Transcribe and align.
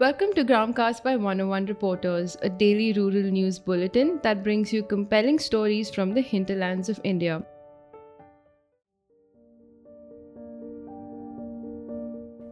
Welcome 0.00 0.32
to 0.34 0.44
Gramcast 0.44 1.04
by 1.04 1.14
101 1.14 1.66
Reporters, 1.66 2.36
a 2.42 2.48
daily 2.48 2.92
rural 2.94 3.30
news 3.30 3.60
bulletin 3.60 4.18
that 4.24 4.42
brings 4.42 4.72
you 4.72 4.82
compelling 4.82 5.38
stories 5.38 5.88
from 5.88 6.14
the 6.14 6.20
hinterlands 6.20 6.88
of 6.88 7.00
India. 7.04 7.46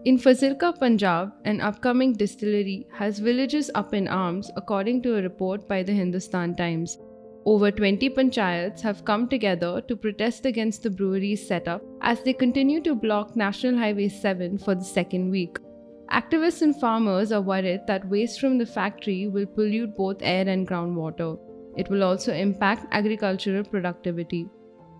In 0.05 0.19
Fazilka, 0.19 0.79
Punjab, 0.79 1.33
an 1.45 1.61
upcoming 1.61 2.13
distillery 2.13 2.87
has 2.93 3.19
villages 3.19 3.73
up 3.75 3.93
in 3.93 4.07
arms, 4.07 4.53
according 4.55 5.03
to 5.03 5.17
a 5.17 5.23
report 5.23 5.67
by 5.67 5.83
the 5.83 5.93
Hindustan 5.93 6.55
Times. 6.55 6.97
Over 7.45 7.73
20 7.73 8.09
panchayats 8.11 8.83
have 8.83 9.05
come 9.05 9.27
together 9.27 9.81
to 9.89 9.97
protest 9.97 10.47
against 10.47 10.85
the 10.85 10.91
brewery's 10.91 11.45
setup 11.45 11.83
as 12.03 12.23
they 12.23 12.35
continue 12.35 12.81
to 12.83 12.95
block 12.95 13.35
National 13.35 13.77
Highway 13.77 14.11
7 14.11 14.59
for 14.59 14.77
the 14.77 14.85
second 14.85 15.29
week. 15.29 15.59
Activists 16.13 16.61
and 16.61 16.79
farmers 16.79 17.33
are 17.33 17.41
worried 17.41 17.87
that 17.87 18.07
waste 18.07 18.39
from 18.39 18.59
the 18.59 18.67
factory 18.67 19.29
will 19.29 19.47
pollute 19.47 19.97
both 19.97 20.19
air 20.21 20.47
and 20.47 20.69
groundwater. 20.69 21.39
It 21.79 21.89
will 21.89 22.05
also 22.05 22.35
impact 22.35 22.87
agricultural 22.91 23.65
productivity. 23.65 24.47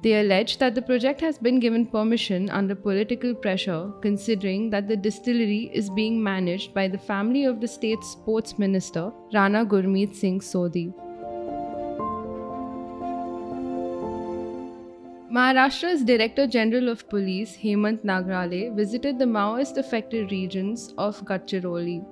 They 0.03 0.21
allege 0.21 0.57
that 0.57 0.75
the 0.75 0.81
project 0.81 1.21
has 1.21 1.37
been 1.37 1.61
given 1.61 1.85
permission 1.85 2.49
under 2.49 2.75
political 2.75 3.35
pressure, 3.35 3.93
considering 4.01 4.71
that 4.71 4.89
the 4.89 4.97
distillery 4.97 5.71
is 5.75 5.91
being 5.91 6.23
managed 6.23 6.73
by 6.73 6.89
the 6.89 6.97
family 6.97 7.45
of 7.45 7.61
the 7.61 7.69
state's 7.69 8.09
sports 8.13 8.59
minister, 8.59 9.13
Rana 9.35 9.67
Gurmeet 9.67 10.17
Singh 10.17 10.41
Sodhi. 10.41 10.95
Maharashtra's 15.33 16.05
Director 16.05 16.47
General 16.47 16.91
of 16.91 17.09
Police, 17.09 17.57
Hemant 17.57 18.05
Nagrale, 18.05 18.77
visited 18.77 19.19
the 19.19 19.25
Maoist 19.25 19.79
affected 19.79 20.31
regions 20.31 20.93
of 20.99 21.25
Gadchiroli. 21.25 22.05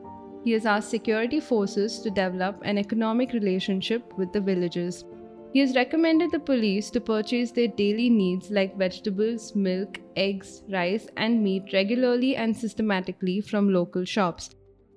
He 0.43 0.53
has 0.53 0.65
asked 0.65 0.89
security 0.89 1.39
forces 1.39 1.99
to 1.99 2.09
develop 2.09 2.63
an 2.65 2.79
economic 2.79 3.35
relationship 3.35 4.11
with 4.17 4.33
the 4.33 4.41
villages. 4.41 5.05
He 5.53 5.59
has 5.61 5.77
recommended 5.77 6.31
the 6.31 6.39
police 6.39 6.89
to 6.93 7.01
purchase 7.03 7.51
their 7.51 7.69
daily 7.69 8.09
needs 8.09 8.51
like 8.51 8.79
vegetables, 8.79 9.55
milk, 9.55 10.01
eggs, 10.17 10.63
rice, 10.71 11.07
and 11.19 11.45
meat 11.45 11.75
regularly 11.75 12.37
and 12.37 12.57
systematically 12.57 13.43
from 13.43 13.71
local 13.71 14.07
shops. 14.07 14.49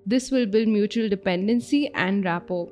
This 0.06 0.32
will 0.32 0.46
build 0.46 0.70
mutual 0.70 1.10
dependency 1.10 1.92
and 1.94 2.24
rapport. 2.24 2.70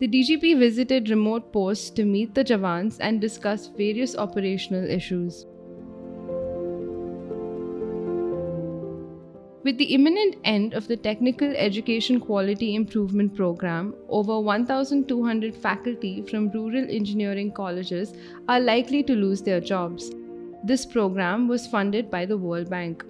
The 0.00 0.08
DGP 0.08 0.58
visited 0.58 1.08
remote 1.08 1.52
posts 1.52 1.88
to 1.90 2.04
meet 2.04 2.34
the 2.34 2.42
Jawans 2.42 2.96
and 3.00 3.20
discuss 3.20 3.68
various 3.68 4.16
operational 4.16 4.84
issues. 4.90 5.46
With 9.62 9.78
the 9.78 9.94
imminent 9.94 10.36
end 10.44 10.74
of 10.74 10.88
the 10.88 10.96
Technical 10.96 11.54
Education 11.56 12.18
Quality 12.18 12.74
Improvement 12.74 13.36
Program, 13.36 13.94
over 14.08 14.40
1,200 14.40 15.54
faculty 15.54 16.22
from 16.22 16.50
rural 16.50 16.86
engineering 16.90 17.52
colleges 17.52 18.12
are 18.48 18.60
likely 18.60 19.04
to 19.04 19.14
lose 19.14 19.42
their 19.42 19.60
jobs. 19.60 20.10
This 20.64 20.84
program 20.84 21.46
was 21.46 21.68
funded 21.68 22.10
by 22.10 22.26
the 22.26 22.36
World 22.36 22.68
Bank. 22.68 23.04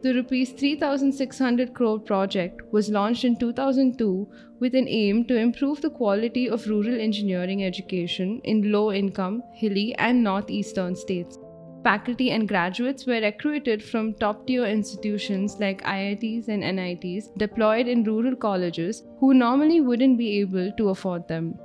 The 0.00 0.14
rupees 0.14 0.52
3600 0.52 1.74
crore 1.74 1.98
project 1.98 2.62
was 2.72 2.88
launched 2.88 3.24
in 3.24 3.36
2002 3.36 4.28
with 4.60 4.76
an 4.76 4.86
aim 4.86 5.24
to 5.24 5.36
improve 5.36 5.80
the 5.80 5.90
quality 5.90 6.48
of 6.48 6.68
rural 6.68 7.00
engineering 7.00 7.64
education 7.64 8.40
in 8.44 8.70
low 8.70 8.92
income, 8.92 9.42
hilly, 9.54 9.96
and 9.96 10.22
northeastern 10.22 10.94
states. 10.94 11.36
Faculty 11.82 12.30
and 12.30 12.46
graduates 12.46 13.06
were 13.06 13.20
recruited 13.20 13.82
from 13.82 14.14
top 14.14 14.46
tier 14.46 14.66
institutions 14.66 15.56
like 15.58 15.82
IITs 15.82 16.46
and 16.46 16.62
NITs 16.62 17.30
deployed 17.36 17.88
in 17.88 18.04
rural 18.04 18.36
colleges 18.36 19.02
who 19.18 19.34
normally 19.34 19.80
wouldn't 19.80 20.16
be 20.16 20.38
able 20.38 20.70
to 20.72 20.90
afford 20.90 21.26
them. 21.26 21.58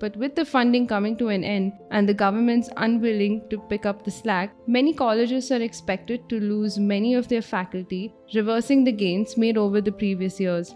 But 0.00 0.16
with 0.16 0.34
the 0.34 0.46
funding 0.46 0.86
coming 0.86 1.16
to 1.18 1.28
an 1.28 1.44
end 1.44 1.74
and 1.90 2.08
the 2.08 2.14
government's 2.14 2.70
unwilling 2.78 3.46
to 3.50 3.58
pick 3.58 3.84
up 3.84 4.02
the 4.02 4.10
slack, 4.10 4.56
many 4.66 4.94
colleges 4.94 5.52
are 5.52 5.60
expected 5.60 6.26
to 6.30 6.40
lose 6.40 6.78
many 6.78 7.14
of 7.14 7.28
their 7.28 7.42
faculty, 7.42 8.14
reversing 8.34 8.82
the 8.82 8.92
gains 8.92 9.36
made 9.36 9.58
over 9.58 9.82
the 9.82 9.92
previous 9.92 10.40
years. 10.40 10.74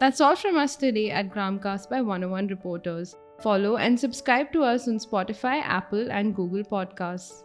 That's 0.00 0.20
all 0.20 0.34
from 0.34 0.56
us 0.56 0.74
today 0.74 1.10
at 1.10 1.30
Gramcast 1.30 1.88
by 1.88 2.00
101 2.00 2.48
Reporters. 2.48 3.14
Follow 3.42 3.76
and 3.76 4.00
subscribe 4.00 4.50
to 4.52 4.64
us 4.64 4.88
on 4.88 4.98
Spotify, 4.98 5.62
Apple, 5.62 6.10
and 6.10 6.34
Google 6.34 6.64
Podcasts. 6.64 7.44